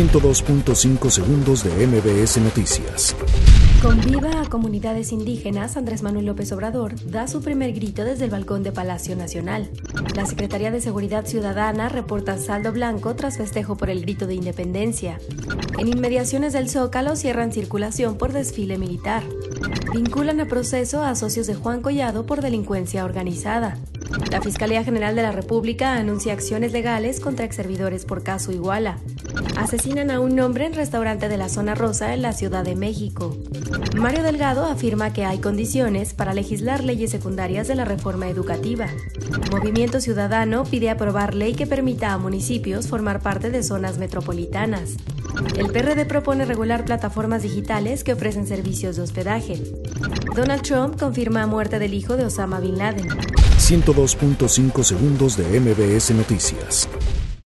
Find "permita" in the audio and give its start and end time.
41.66-42.12